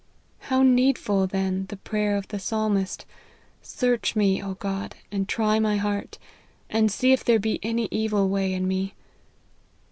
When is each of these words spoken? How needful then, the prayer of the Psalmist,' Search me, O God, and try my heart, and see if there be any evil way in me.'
How 0.49 0.63
needful 0.63 1.27
then, 1.27 1.67
the 1.69 1.77
prayer 1.77 2.17
of 2.17 2.27
the 2.29 2.39
Psalmist,' 2.39 3.05
Search 3.61 4.15
me, 4.15 4.41
O 4.41 4.55
God, 4.55 4.95
and 5.11 5.29
try 5.29 5.59
my 5.59 5.77
heart, 5.77 6.17
and 6.71 6.91
see 6.91 7.11
if 7.11 7.23
there 7.23 7.37
be 7.37 7.59
any 7.61 7.87
evil 7.91 8.27
way 8.27 8.51
in 8.51 8.67
me.' 8.67 8.95